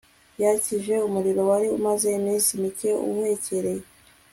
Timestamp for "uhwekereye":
3.07-3.83